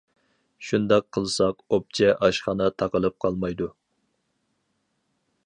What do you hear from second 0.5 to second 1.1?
شۇنداق